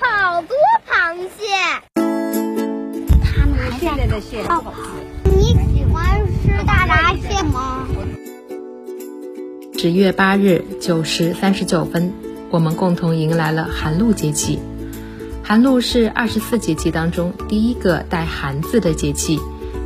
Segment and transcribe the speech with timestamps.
[0.00, 0.56] 好多
[0.88, 1.44] 螃蟹。
[3.22, 5.30] 他们还在的蟹好吃。
[5.30, 7.86] 你喜欢吃大闸蟹吗？
[9.78, 12.12] 十月八日九时三十九分，
[12.50, 14.58] 我们共同迎来了寒露节气。
[15.44, 19.38] 寒露是二十四节气当中第一个带“寒”字的节气，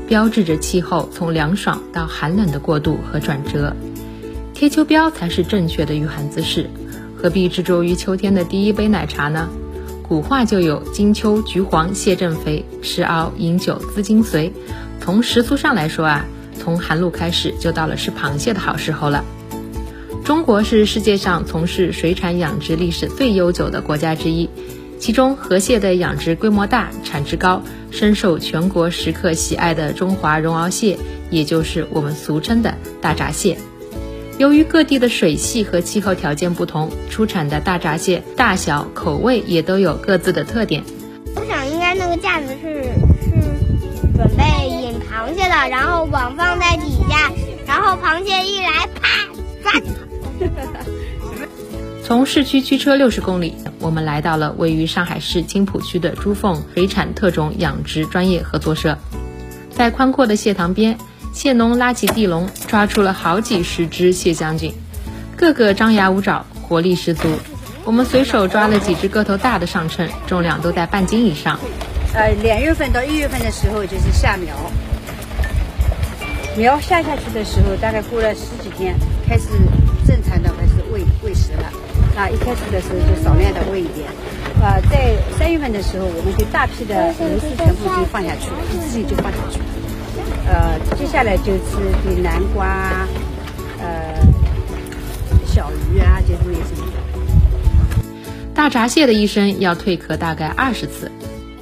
[0.07, 3.77] 标志着气候从凉爽到寒冷的过渡和转折。
[4.55, 6.71] 贴秋膘才是正确的御寒姿势，
[7.17, 9.49] 何必执着于秋天的第一杯奶茶呢？
[10.09, 14.51] 古话就有“金秋橘黄蟹正肥，时熬饮酒滋精髓”。
[15.01, 16.25] 从食俗上来说啊，
[16.59, 19.23] 从寒露开始就到了吃螃蟹的好时候了。
[20.25, 24.49] 中国是世界上从事水产养殖历史最悠久的国家之一。
[24.99, 30.99] 其中，河蟹的养殖规模大、产值高，深受全国食客喜爱的中华绒螯蟹，
[31.31, 33.59] 也就是我们俗称的大闸蟹。
[34.39, 40.85] 由于各地的水系和气候条件不同，出产的大闸蟹大小、口味也都有各自的特点。
[41.35, 42.85] 我想，应该那个架子是
[43.21, 43.31] 是
[44.17, 47.33] 准备引螃蟹的，然后网放在底下，
[47.67, 49.27] 然后螃蟹一来，啪，
[49.61, 49.87] 抓住
[50.39, 50.85] 它。
[52.07, 58.97] 从市区驱车六十公里，我们来到了位于上海市青浦区的朱凤水产特种养殖专业合作社。
[59.73, 60.97] 在宽阔的蟹塘边，
[61.39, 64.75] 蟹农拉起地笼，抓出了好几十只蟹将军，
[65.37, 67.29] 个个张牙舞爪，活力十足。
[67.85, 71.57] 我们随手抓了几只个头大的上称，重量都在半斤以上。
[72.13, 74.53] 呃，两月份到一月份的时候就是下苗，
[76.57, 78.97] 苗下下去的时候，大概过了十几天，
[79.29, 79.45] 开始
[80.09, 81.71] 正常的开始喂喂食了。
[82.17, 84.09] 那，一开始的时候就少量的喂一点，
[84.61, 89.61] 啊，在三月份的时候，我们就大批的螺丝全部就放下去了，一次性就放下去。
[90.49, 91.61] 呃，接下来就是
[92.03, 93.07] 对南瓜、
[93.79, 94.17] 呃
[95.47, 96.83] 小鱼啊，就是那些。
[98.55, 101.11] 大闸蟹的一生要蜕壳大概二十次，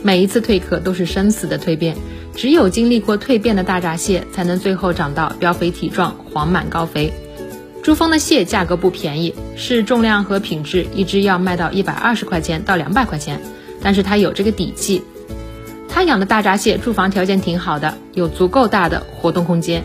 [0.03, 1.97] 每一次蜕壳都是生死的蜕变，
[2.35, 7.13] 只有经历过蜕变的大闸蟹，才能最后长到膘肥体壮、黄满高肥。
[7.83, 13.41] 珠峰的蟹价格不便宜，是重量和品质，一只要卖到一百二十块钱到两百块钱。
[13.83, 15.03] 但是它有这个底气，
[15.97, 19.83] 他养的大闸蟹住房条件挺好的，有足够大的活动空间。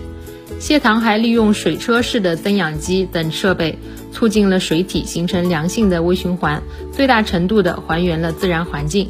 [0.59, 3.79] 蟹塘还利用水车式的增氧机等设备，
[4.11, 9.09] 促进了水体形成良性的微循环，最大程度的还原了自然环境。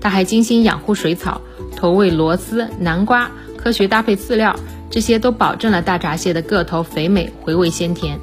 [0.00, 1.40] 他还精心养护水草，
[1.74, 4.54] 投喂螺丝、南瓜，科学搭配饲料。
[4.88, 8.20] 这些都保证了大闸蟹的个头肥美、回味鲜甜。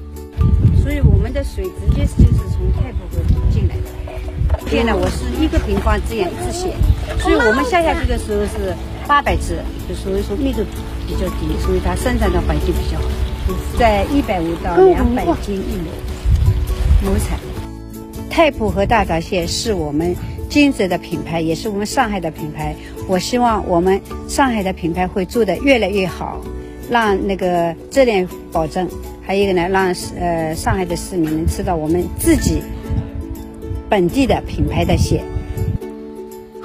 [0.81, 4.69] 所以我们的水直接就是从太浦河进来的。
[4.69, 6.73] 现在我是一个平方这样一只蟹，
[7.19, 8.73] 所以我们下下去的时候是
[9.07, 10.63] 八百只，就所以说密度
[11.07, 13.07] 比较低，所以它生产的环境比较好，
[13.77, 15.89] 在一百五到两百斤一亩，
[17.03, 17.39] 亩产。
[18.29, 20.15] 太浦河大闸蟹是我们
[20.49, 22.75] 金泽的品牌，也是我们上海的品牌。
[23.07, 26.41] 我希望我们上海的品牌会做得越来越好。
[26.89, 28.87] 让那个质量保证，
[29.25, 32.61] 还有一个呢，让呃上海的市民能吃到我们自己
[33.89, 35.23] 本地的品牌的蟹。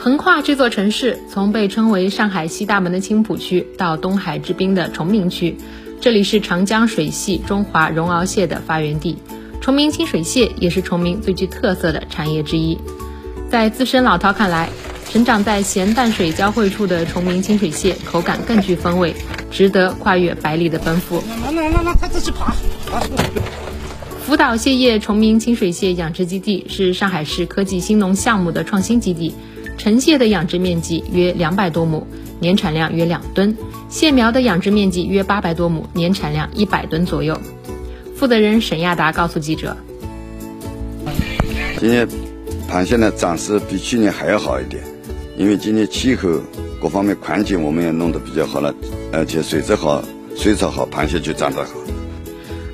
[0.01, 5.59] 横跨这座城市，从被称为上海西大门的青浦区到东海之滨的崇明区，
[6.01, 9.19] 这里是长江水系中华绒螯蟹的发源地。
[9.61, 12.79] 崇明清水蟹也是崇明最具特色的产业之一。
[13.51, 14.69] 在资深老饕看来，
[15.11, 19.17] 生长在咸淡水交汇处的崇明清水蟹口感更具风味。
[19.51, 21.25] 值得跨越百里的奔赴。
[21.43, 22.55] 来来来来，快自己爬！
[24.25, 29.35] 福岛蟹业崇明清水蟹养殖基地是上海市科技兴农项目的创新基地，
[29.79, 32.07] 成蟹的养殖面积约两百多亩，
[32.41, 33.55] 年产量约两吨；
[33.89, 37.41] 蟹苗的养殖面积约八百多亩，年产量一百吨左右。
[38.15, 39.77] 负责人沈亚达告诉记者
[41.81, 42.07] ：“今年
[42.71, 44.83] 螃蟹呢长势比去年还要好一点，
[45.39, 46.41] 因为今年气候。”
[46.81, 48.73] 各方面环境我们也弄得比较好了，
[49.13, 50.01] 而且水质好，
[50.37, 51.73] 水草好，螃蟹就长得好。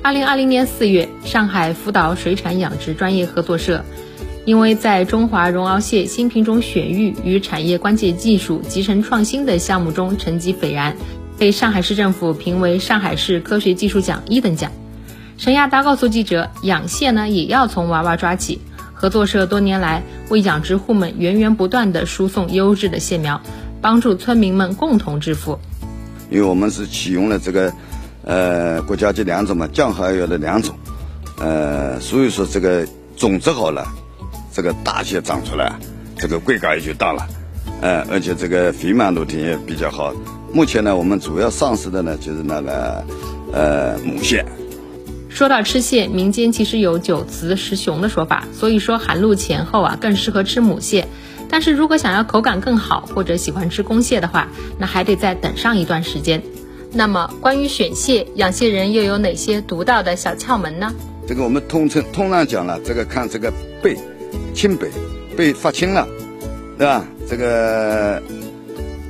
[0.03, 3.83] 二零二零年四月，上海福岛水产养殖专业合作社，
[4.45, 10.95] 因为在中华绒螯蟹新品种选育与产业关键技术集成创新的项目中成绩斐然，
[11.37, 14.71] 被上海市政府评为上海市科学技术奖一等奖。
[15.37, 18.61] 沈亚达告诉记者，养蟹呢也要从娃娃抓起，
[18.93, 23.41] 合作社多年来为养殖户们源源不断地输送优质的蟹苗。
[23.81, 25.59] 帮助村民们共同致富，
[26.31, 27.71] 因为我们是启用了这个，
[28.23, 30.75] 呃，国家级两种嘛，江河药的两种，
[31.37, 33.85] 呃，所以说这个种子好了，
[34.55, 35.73] 这个大蟹长出来，
[36.17, 37.27] 这个规格也就大了，
[37.81, 40.13] 嗯，而且这个肥满度也比较好。
[40.53, 43.03] 目前呢，我们主要上市的呢就是那个，
[43.51, 44.45] 呃，母蟹。
[45.27, 51.05] 说到吃蟹，民间其实有九雌十雄的说法，所以说寒露前后啊更适合吃母蟹。
[51.49, 54.47] 但是如果想要口感更好，或者喜欢吃公蟹的话，
[54.79, 56.41] 那还得再等上一段时间。
[56.93, 60.93] 那么关于选蟹，养蟹人又有哪些独到的小窍门呢？
[61.27, 63.51] 这个我们通称通常讲了，这个看这个
[63.83, 63.97] 背，
[64.53, 64.89] 青背，
[65.35, 66.07] 背发青了，
[66.77, 67.05] 对吧？
[67.27, 68.21] 这个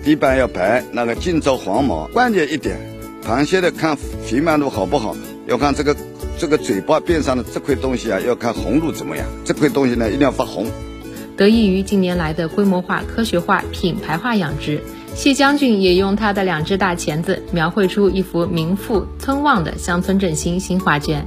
[0.04, 2.08] 底板要白，那个净着黄毛。
[2.14, 2.78] 关键一点，
[3.26, 5.16] 螃蟹的看肥满度好不好，
[5.48, 5.96] 要看这个
[6.38, 9.26] 这个嘴巴边上的这块东西啊，要看红度怎么样。
[9.44, 10.68] 这块东西呢，一定要发红。
[11.38, 14.82] 得益于近年来的规模化、科学化、品牌化养殖，
[15.14, 21.26] 谢将军也用他的两只大钳子，描绘出一幅名副村望的乡村振兴新画卷。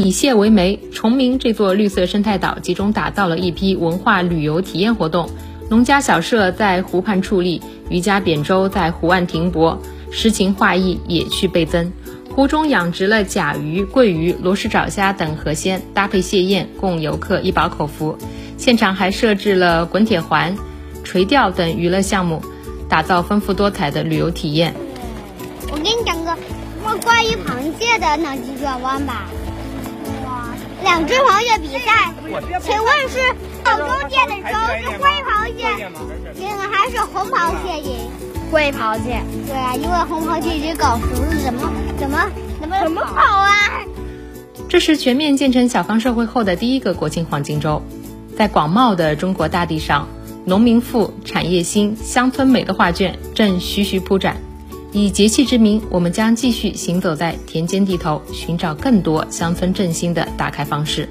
[0.00, 5.28] 以蟹为媒，崇明这座绿色生态岛集中打造了一批文化旅游体验活动。
[5.68, 9.76] 农家小社在湖畔矗立，渔家扁舟在湖岸停泊，
[10.12, 11.92] 诗情画意，野趣倍增。
[12.32, 18.16] 湖中养殖了甲鱼、桂鱼、罗氏爪虾等河鲜，搭配蟹宴，供游客一饱口福。
[18.56, 20.56] 现场还设置了滚铁环、
[21.02, 22.40] 垂钓等娱乐项目，
[22.88, 24.72] 打造丰富多彩的旅游体验。
[25.72, 26.36] 我给你讲个
[27.02, 29.26] 关于螃蟹的脑筋转弯吧。
[30.82, 32.12] 两只螃蟹比赛，
[32.60, 33.34] 请问是
[33.64, 38.10] 到中间的时候是灰螃蟹赢还是红螃蟹赢？
[38.50, 39.22] 灰螃蟹。
[39.46, 42.30] 对啊，因为红螃蟹已经搞熟了，怎么怎么
[42.60, 43.52] 怎么怎么跑啊？
[44.68, 47.82] 这是全面建成小康社会后的第一个国庆黄金周，
[48.36, 50.08] 在广袤的中国大地上，
[50.44, 54.36] 农民富、产业兴、乡村美的画卷正徐徐铺展。
[54.98, 61.08] 以节气之名，我们将继续行走在田间地头，寻找更多乡村振兴的打开方式。